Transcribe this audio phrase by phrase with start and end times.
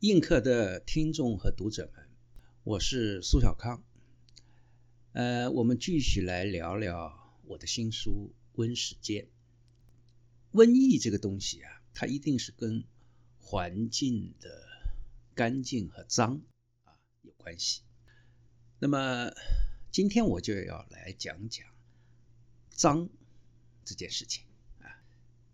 [0.00, 2.08] 映客的听众和读者们，
[2.64, 3.84] 我是苏小康。
[5.12, 9.26] 呃，我们继续来聊聊我的新书《瘟世间》。
[10.58, 12.84] 瘟疫这个东西啊，它一定是跟
[13.40, 14.66] 环境的
[15.34, 16.40] 干净和脏
[16.84, 17.82] 啊有关系。
[18.78, 19.30] 那么
[19.92, 21.66] 今天我就要来讲讲
[22.70, 23.10] 脏
[23.84, 24.44] 这件事情
[24.78, 24.96] 啊。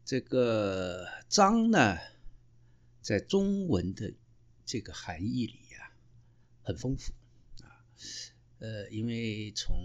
[0.04, 1.98] 这个脏呢，
[3.02, 4.14] 在中文的
[4.66, 5.92] 这个含义里呀，
[6.64, 7.12] 很丰富
[7.62, 7.86] 啊，
[8.58, 9.78] 呃，因为从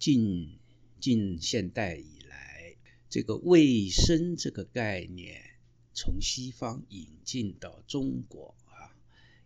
[0.00, 0.58] 近
[1.00, 2.74] 近现代以来，
[3.08, 5.54] 这个卫生这个概念
[5.94, 8.90] 从西方引进到中国啊，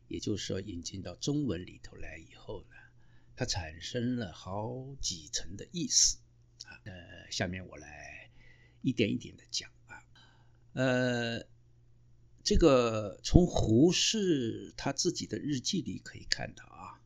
[0.09, 2.77] 也就是说引进到中文里头来以后呢，
[3.37, 6.17] 它产生了好几层的意思
[6.65, 6.81] 啊。
[6.85, 8.31] 呃，下面我来
[8.81, 10.03] 一点一点的讲啊，
[10.73, 11.47] 呃。
[12.45, 17.01] 这个从胡适他自己的日记里可以看到啊，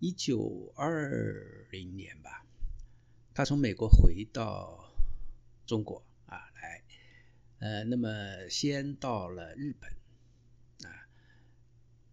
[0.00, 2.44] 一九二零年吧，
[3.32, 4.92] 他从美国回到
[5.66, 6.84] 中国啊来，
[7.58, 9.90] 呃，那么先到了日本
[10.90, 11.08] 啊，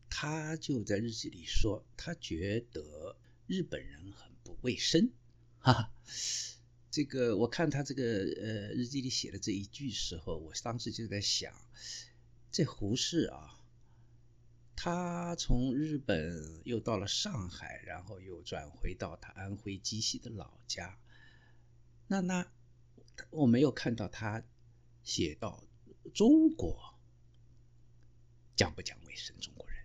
[0.10, 5.12] 他就在日记里说，他觉得日本人很不卫生，
[5.60, 5.92] 哈哈，
[6.90, 11.54] 这个我看他这个呃日记里写的这一句时候，我当时就在想。
[12.54, 13.60] 这胡适啊，
[14.76, 21.00] 他从日本又到了上海，然后又转回到他安徽鸡西的老家。
[22.06, 22.46] 那那
[23.32, 24.44] 我没有看到他
[25.04, 25.64] 写到
[26.14, 26.94] 中国
[28.56, 29.36] 讲不讲卫生？
[29.40, 29.76] 中国人，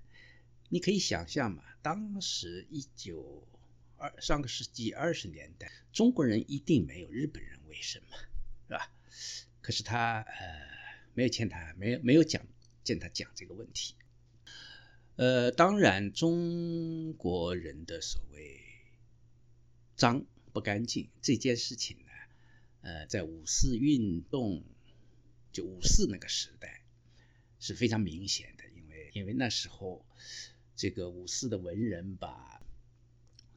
[0.69, 3.49] 你可以想象嘛，当时一九
[3.97, 8.19] 二上个世纪二十年代，中国人一定没有日本人卫生嘛，
[8.67, 8.93] 是吧？
[9.63, 10.69] 可是他呃
[11.15, 12.47] 没有欠他，没有没有讲。
[12.89, 13.95] 见他讲这个问题，
[15.17, 18.63] 呃，当然中国人的所谓
[19.95, 22.11] 脏不干净这件事情呢，
[22.81, 24.65] 呃，在五四运动
[25.53, 26.83] 就五四那个时代
[27.61, 30.07] 是非常明显的，因为因为那时候
[30.75, 32.63] 这个五四的文人把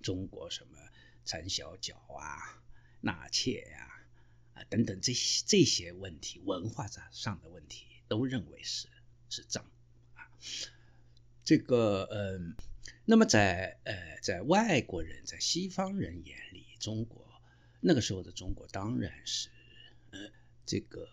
[0.01, 0.77] 中国什么
[1.23, 2.61] 缠小脚啊、
[2.99, 3.87] 纳妾呀
[4.55, 8.89] 啊等等这些这些问题文化上上的问题都认为是。
[9.31, 9.63] 是脏
[10.13, 10.29] 啊，
[11.45, 12.55] 这个嗯，
[13.05, 17.25] 那么在呃在外国人在西方人眼里，中国
[17.79, 19.49] 那个时候的中国当然是
[20.11, 20.19] 呃
[20.65, 21.07] 这个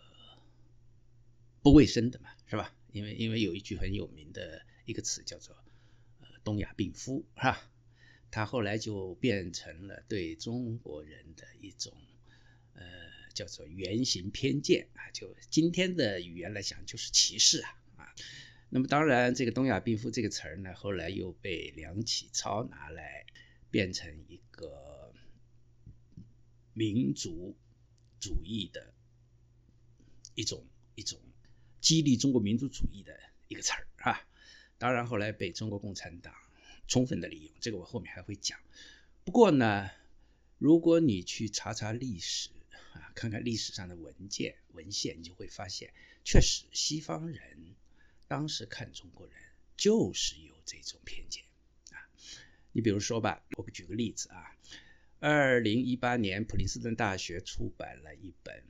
[1.61, 2.75] 不卫生的嘛，是吧？
[2.91, 5.55] 因为因为有一句很有名的一个词叫做
[6.19, 7.71] 呃东亚病夫，是吧？
[8.31, 11.93] 他后来就变成了对中国人的一种
[12.73, 12.83] 呃
[13.33, 17.78] 叫做原型偏见啊，就今天的语言来讲就是歧视啊。
[18.71, 23.25] 那么当然，这个“东亚病夫”这个词儿呢，后来又被梁启超拿来
[23.71, 25.11] 变成一个
[26.73, 27.57] 民族
[28.19, 28.93] 主义的
[30.35, 31.19] 一种一种
[31.81, 34.21] 激励中国民族主义的一个词儿啊。
[34.77, 36.35] 当然后来被中国共产党
[36.87, 38.59] 充分的利用，这个我后面还会讲。
[39.25, 39.89] 不过呢，
[40.59, 42.51] 如果你去查查历史
[42.93, 45.91] 啊，看看历史上的文件文献，你就会发现，
[46.23, 47.75] 确实西方人。
[48.29, 49.35] 当时看中国人
[49.75, 51.43] 就是有这种偏见
[51.89, 51.97] 啊！
[52.71, 54.55] 你比如说吧，我举个例子啊，
[55.19, 58.63] 二零一八年普林斯顿大学出版了一本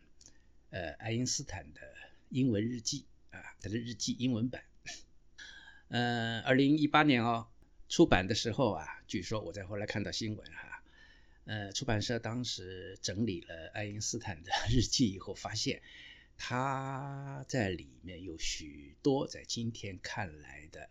[0.69, 1.81] 呃爱因斯坦的
[2.29, 4.63] 英文日记啊，他的日记英文版。
[5.89, 7.47] 嗯，二零一八年哦，
[7.89, 10.83] 出版的时候啊，据说我在后来看到新闻哈，
[11.43, 15.81] 呃，出版社当时整理了爱因斯坦的 日记以后，发现。
[16.41, 20.89] 他在里面有许多在今天看来的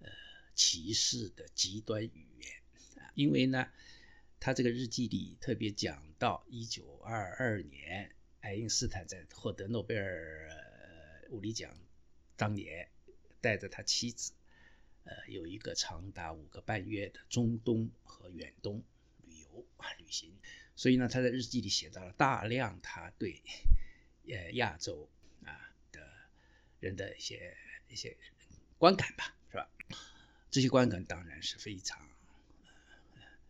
[0.00, 0.08] 呃
[0.54, 3.66] 歧视的极端语言啊，因为呢，
[4.38, 10.50] 他这个日记里特别讲到一九二二年爱因斯坦在获得诺贝尔
[11.30, 11.74] 物理奖
[12.36, 12.88] 当年，
[13.40, 14.34] 带着他妻子
[15.04, 18.84] 呃有一个长达五个半月的中东和远东
[19.22, 20.30] 旅游啊旅行，
[20.76, 23.42] 所以呢，他在日记里写到了大量他对。
[24.28, 25.08] 呃，亚洲
[25.44, 26.00] 啊的
[26.80, 27.56] 人的一些
[27.88, 28.16] 一些
[28.78, 29.70] 观感吧，是吧？
[30.50, 32.08] 这些观感当然是非常，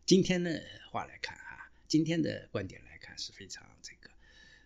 [0.06, 4.10] 今天的话来看哈，今天的观点来看是非常这个，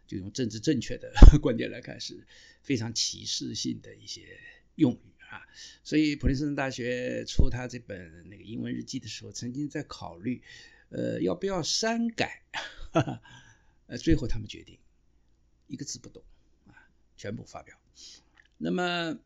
[0.06, 1.12] 就用政治正确的
[1.42, 2.26] 观点来看是
[2.62, 4.38] 非常歧视性的一些
[4.76, 5.46] 用语啊。
[5.82, 10.42] 所以普林斯顿大学出他这本那个英文日记的时候，曾经在考虑，
[10.90, 12.42] 呃，要不要删改，
[13.88, 14.78] 呃，最后他们决定。
[15.68, 16.22] 一个字不懂
[16.66, 16.74] 啊，
[17.16, 17.78] 全部发表。
[18.56, 19.18] 那么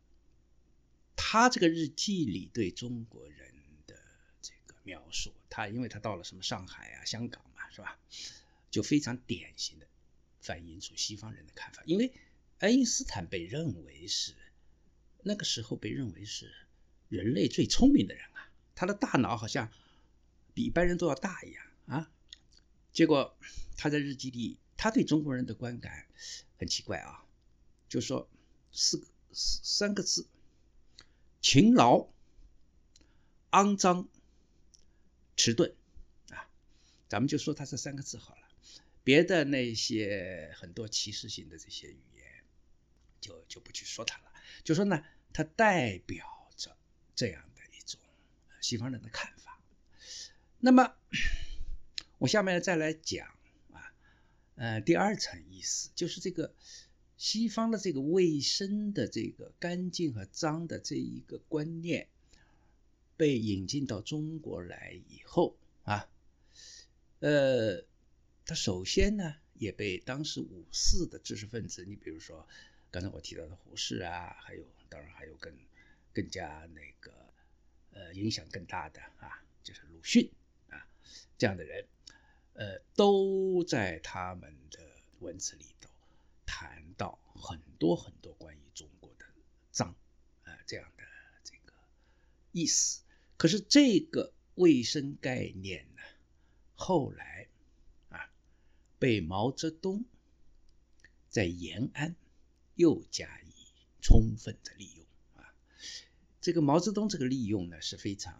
[1.17, 3.55] 他这个日记里对中国人
[3.87, 3.97] 的
[4.43, 7.99] 这个描述，他因为他到了什么上海啊、香港嘛，是吧？
[8.71, 9.87] 就非常典型的
[10.41, 11.83] 反映出西方人的看法。
[11.87, 12.12] 因为
[12.59, 14.35] 爱因斯坦被认为是
[15.23, 16.53] 那个时候被认为是
[17.09, 19.71] 人类最聪明的人啊，他的大脑好像
[20.55, 22.11] 比一般人都要大一样啊。
[22.93, 23.37] 结果
[23.77, 26.08] 他在日记里，他对中国人的观感
[26.58, 27.25] 很奇怪啊，
[27.88, 28.29] 就说
[28.73, 30.26] 四个三个字。
[31.40, 32.08] 勤劳、
[33.52, 34.08] 肮脏、
[35.37, 35.73] 迟钝，
[36.31, 36.50] 啊，
[37.08, 38.40] 咱们就说他这三个字好了。
[39.05, 42.44] 别的那些很多歧视性的这些语言，
[43.20, 44.32] 就就不去说它了。
[44.64, 46.76] 就说呢，它代表着
[47.14, 48.00] 这样的一种
[48.61, 49.61] 西方人的看法。
[50.58, 50.93] 那么，
[52.19, 53.32] 我下面再来讲，
[54.62, 56.55] 呃，第二层意思就是这个。
[57.19, 62.09] 西方的这个卫生的这个干净和脏的这一个观念
[63.17, 65.55] 被引进到中国来以后
[65.85, 66.09] 啊，
[67.20, 67.85] 呃，
[68.44, 72.44] 它首先呢也被当时五四的知识分子，你比如说
[72.91, 75.53] 刚才我提到的胡适啊，还有当然还有更
[76.12, 77.12] 更加那个
[77.93, 80.29] 呃影响更大的啊，就是鲁迅
[80.70, 80.85] 啊
[81.38, 81.85] 这样的人，
[82.54, 84.78] 呃，都在他们的
[85.20, 85.90] 文字里头。
[86.44, 89.25] 谈到很多很多关于中国的
[89.70, 89.96] 脏
[90.44, 91.02] 啊这样的
[91.43, 91.72] 这个
[92.52, 93.00] 意思，
[93.38, 96.02] 可是这个卫生概念呢，
[96.75, 97.49] 后来
[98.10, 98.31] 啊
[98.99, 100.04] 被毛泽东
[101.31, 102.14] 在延安
[102.75, 103.54] 又加以
[104.02, 105.06] 充分的利用
[105.43, 105.54] 啊。
[106.43, 108.34] 这个毛泽东这个利用呢是非常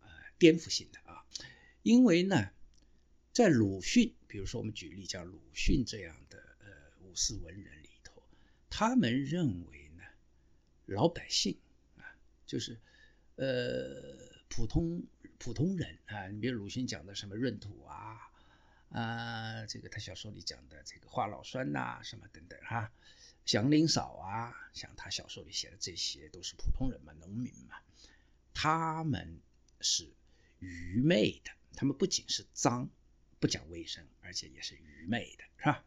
[0.00, 1.24] 呃颠覆性的啊，
[1.82, 2.50] 因为呢
[3.38, 6.66] 在鲁迅，比如说我们举例讲鲁迅这样的呃。
[7.04, 8.20] 五四文人里头，
[8.68, 10.02] 他们认为呢，
[10.86, 11.56] 老百姓
[11.98, 12.02] 啊，
[12.48, 12.80] 就是
[13.36, 15.04] 呃普通
[15.38, 18.18] 普通人啊，你比如鲁迅讲的什么闰土啊
[18.90, 22.90] 啊，这个他小说里讲的这个华老栓呐，什么等等哈，
[23.44, 27.76] 祥林嫂啊，像他小说里写的这些都是普通人嘛，农民嘛，
[28.52, 29.38] 他们
[29.80, 30.10] 是
[30.58, 32.90] 愚昧的，他们不仅是脏，
[33.40, 35.84] 不讲卫生，而且也是愚昧的，是吧？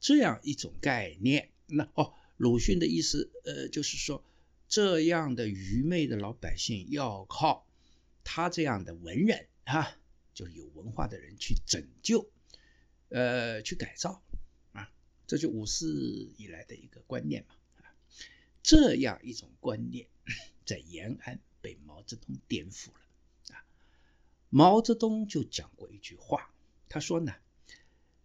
[0.00, 4.24] 这样一种概念，那哦，鲁迅的意思，呃，就是说，
[4.68, 7.66] 这样的愚昧的老百姓要靠
[8.22, 9.98] 他这样的文人啊，
[10.34, 12.30] 就是有文化的人去拯救，
[13.08, 14.22] 呃，去改造
[14.72, 14.92] 啊，
[15.26, 17.90] 这就五四以来的一个观念嘛，啊，
[18.62, 20.06] 这样一种观念
[20.64, 23.00] 在延安被毛泽东颠覆了
[23.56, 23.64] 啊，
[24.48, 26.54] 毛泽东就讲过一句话，
[26.88, 27.34] 他说呢。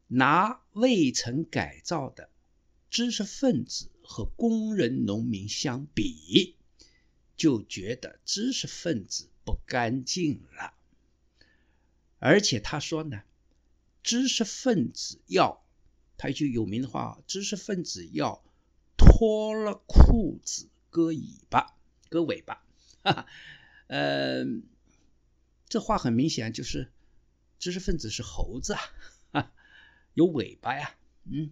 [0.07, 2.29] 拿未曾改造的
[2.91, 6.55] 知识分子和工人、农民相比，
[7.35, 10.75] 就觉得知识分子不干净了。
[12.19, 13.23] 而且他说呢，
[14.03, 15.65] 知识分子要，
[16.15, 18.43] 他一句有名的话，知识分子要
[18.95, 21.75] 脱了裤子割尾巴，
[22.09, 22.63] 割尾巴。
[23.03, 23.25] 哈哈，
[23.87, 24.45] 呃，
[25.69, 26.91] 这话很明显就是
[27.59, 29.51] 知识分子是猴子啊。
[30.13, 30.95] 有尾巴呀，
[31.25, 31.51] 嗯，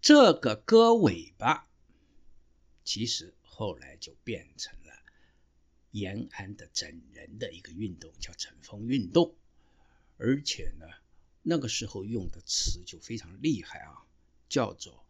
[0.00, 1.66] 这个割尾巴，
[2.84, 4.92] 其实后来就变成了
[5.90, 9.34] 延安的整人的一个运动，叫整风运动。
[10.16, 10.86] 而且呢，
[11.42, 14.06] 那个时候用的词就非常厉害啊，
[14.48, 15.04] 叫做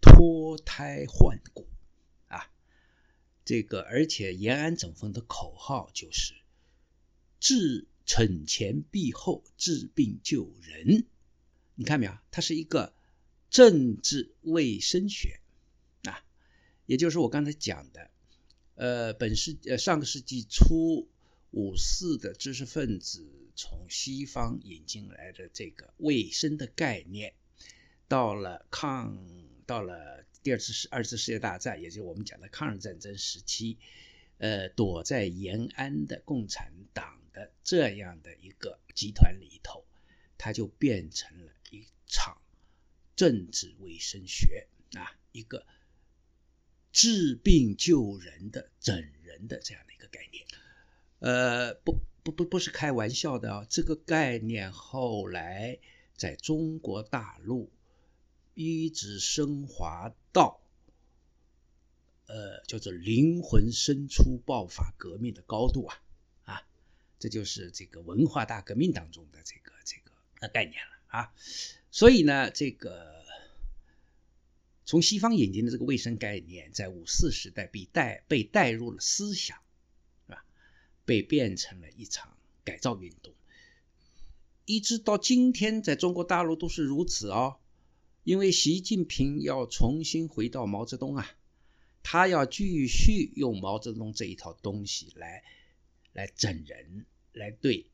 [0.00, 1.68] 脱胎换骨
[2.28, 2.50] 啊。
[3.44, 6.32] 这个，而且延安整风的口号就是
[7.38, 11.04] 治惩前毖后，治病救人。
[11.74, 12.16] 你看没有？
[12.30, 12.94] 它是一个
[13.50, 15.40] 政治卫生学
[16.02, 16.24] 啊，
[16.86, 18.10] 也就是我刚才讲的，
[18.74, 21.08] 呃，本世呃上个世纪初
[21.50, 27.34] 五四的知识分子从西方引进来的这个卫生的概念，
[28.08, 29.18] 到了抗
[29.66, 33.78] 到了第二次世二次世界大战，也就是我们讲的抗日战争时期，
[34.38, 39.84] 呃，躲在延安的共产党的这样的一个集团里头，
[40.38, 41.52] 它就变成了。
[41.70, 42.38] 一场
[43.16, 45.66] 政治卫生学啊，一个
[46.92, 50.46] 治病救人的整人的这样的一个概念，
[51.18, 55.80] 呃，不不不不是开玩笑的啊，这个概念后来
[56.14, 57.72] 在中国大陆
[58.52, 60.60] 一直升华到，
[62.26, 66.00] 呃，叫做灵魂深处爆发革命的高度啊，
[67.24, 70.92] 这就是这个文化大革命当中的这个这个概念了。
[71.06, 71.32] 啊，
[71.90, 73.24] 所以呢，这个
[74.84, 79.56] 从西方引进的这个卫生概念，在五四时代被带被带入了思想
[80.26, 80.44] 是吧
[81.06, 83.32] 被变成了一场改造运动，
[84.66, 87.56] 一直到今天，在中国大陆都是如此哦。
[88.22, 91.26] 因为习近平要重新回到毛泽东啊，
[92.02, 95.42] 他要继续用毛泽东这一套东西来
[96.12, 97.90] 来整人，来对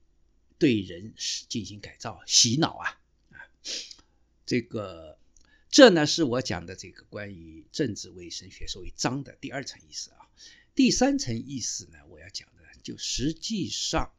[0.58, 1.14] 对人
[1.48, 3.36] 进行改造、洗脑啊啊！
[4.46, 5.18] 这个
[5.68, 10.30] 这呢是我讲的这个关于政治卫生学所谓脏的第二层意思啊。
[10.74, 14.14] 第三层意思呢，我要讲的就实际上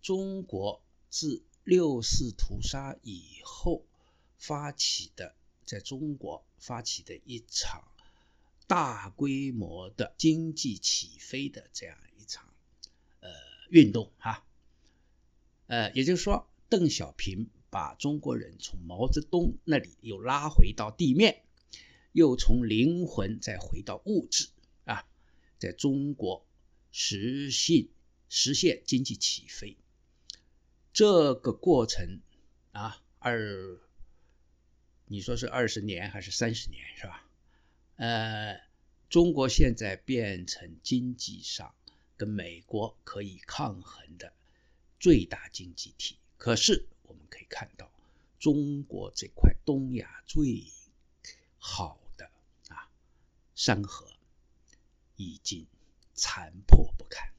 [0.00, 3.84] 中国自六四屠杀以后。
[4.38, 5.34] 发起的，
[5.64, 7.90] 在中国发起的一场
[8.66, 11.96] 大规模的经济起飞的这样
[13.68, 14.44] 运动哈，
[15.66, 21.42] 呃，也就是说，邓小平把中国人从毛泽东那里又拉回到地面，
[22.12, 24.48] 又从灵魂再回到物质
[24.84, 25.06] 啊，
[25.58, 26.46] 在中国
[26.90, 27.88] 实现
[28.28, 29.76] 实现经济起飞
[30.92, 32.20] 这个过程
[32.72, 33.80] 啊，二。
[35.08, 37.24] 你说是二十年还是三十年，是吧？
[37.94, 38.60] 呃，
[39.08, 41.76] 中国现在变成经济上
[42.16, 44.32] 跟美国可以抗衡的
[44.98, 47.90] 最大经济体，可是我们可以看到，
[48.38, 50.64] 中国这块东亚最
[51.58, 52.30] 好的
[52.68, 52.90] 啊
[53.54, 54.06] 山河
[55.16, 55.66] 已经
[56.14, 57.32] 残破不堪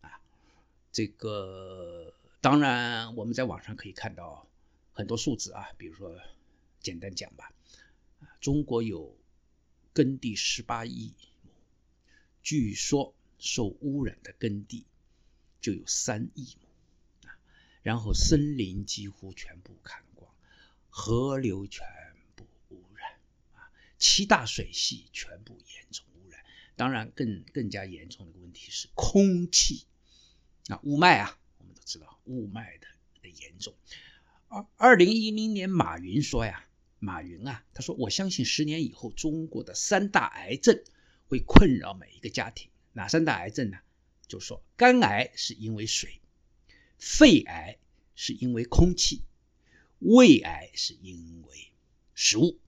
[0.00, 0.20] 啊。
[0.92, 4.46] 这个当然，我们在网上可以看到
[4.92, 6.18] 很多数字啊，比如说。
[6.82, 7.52] 简单讲吧，
[8.40, 9.14] 中国有
[9.92, 11.50] 耕地十八亿亩，
[12.42, 14.86] 据说受污染的耕地
[15.60, 17.34] 就有三亿亩啊，
[17.82, 20.32] 然后森林几乎全部砍光，
[20.88, 21.84] 河流全
[22.36, 23.10] 部污染
[23.54, 26.44] 啊，七大水系全部严重污染。
[26.76, 29.86] 当然，更更加严重的一个问题是空气
[30.68, 32.86] 啊，雾霾啊，我们都知道雾霾的
[33.22, 33.74] 的严重。
[34.48, 36.66] 二二零一零年，马云说呀。
[37.02, 40.84] 马云啊，他说：“我相信十年以后，中国的三大癌症
[41.28, 42.70] 会困扰每一个家庭。
[42.92, 43.78] 哪三大癌症呢？
[44.26, 46.20] 就说肝癌是因为水，
[46.98, 47.78] 肺癌
[48.14, 49.22] 是因为空气，
[49.98, 51.72] 胃癌是因为
[52.14, 52.58] 食物。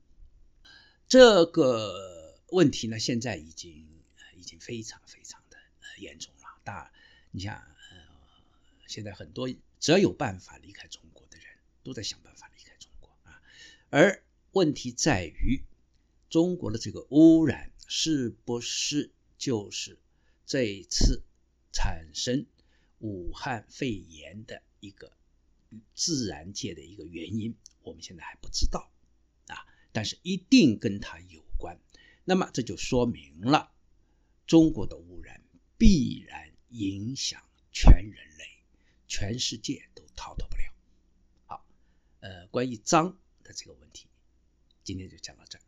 [1.08, 3.88] 这个问题呢，现在已经
[4.36, 5.56] 已经非常非常的
[5.98, 6.60] 严重了。
[6.64, 6.92] 大，
[7.30, 7.96] 你像呃，
[8.86, 9.48] 现在很多
[9.80, 11.46] 只要有办法离开中国的人，
[11.82, 13.42] 都在想办法离开中国啊。”
[13.90, 15.62] 而问题在于，
[16.30, 19.98] 中国的这个污染是不是就是
[20.52, 21.22] 这一次
[21.72, 22.44] 产生
[22.98, 25.16] 武汉肺炎的一个
[25.94, 27.54] 自然界的一个原因？
[27.80, 28.92] 我们现在还不知道
[29.46, 31.80] 啊，但是一定跟它有关。
[32.24, 33.72] 那么这就说明了，
[34.46, 35.42] 中国的污染
[35.78, 37.42] 必然影响
[37.72, 38.44] 全人类，
[39.08, 40.64] 全世界都逃脱不了。
[41.46, 41.66] 好，
[42.20, 43.18] 呃，关于脏。
[43.42, 44.06] 的这个问题，
[44.84, 45.61] 今天就讲到这儿。